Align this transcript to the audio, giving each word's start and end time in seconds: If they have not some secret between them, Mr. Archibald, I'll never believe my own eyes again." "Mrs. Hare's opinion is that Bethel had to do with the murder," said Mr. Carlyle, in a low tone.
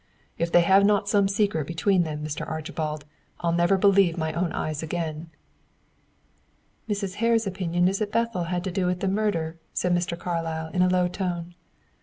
If 0.39 0.51
they 0.51 0.61
have 0.61 0.83
not 0.83 1.07
some 1.07 1.27
secret 1.27 1.67
between 1.67 2.01
them, 2.01 2.23
Mr. 2.25 2.41
Archibald, 2.49 3.05
I'll 3.41 3.51
never 3.51 3.77
believe 3.77 4.17
my 4.17 4.33
own 4.33 4.51
eyes 4.51 4.81
again." 4.81 5.29
"Mrs. 6.89 7.13
Hare's 7.21 7.45
opinion 7.45 7.87
is 7.87 7.99
that 7.99 8.11
Bethel 8.11 8.45
had 8.45 8.63
to 8.63 8.71
do 8.71 8.87
with 8.87 9.01
the 9.01 9.07
murder," 9.07 9.59
said 9.75 9.93
Mr. 9.93 10.17
Carlyle, 10.17 10.71
in 10.73 10.81
a 10.81 10.89
low 10.89 11.07
tone. 11.07 11.53